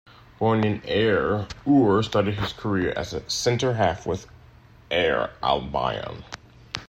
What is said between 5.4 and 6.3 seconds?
Albion.